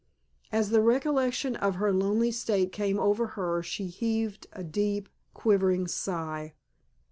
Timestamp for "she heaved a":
3.61-4.63